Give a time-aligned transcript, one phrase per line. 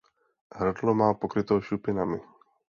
[0.55, 2.19] Hrdlo má pokryto šupinami.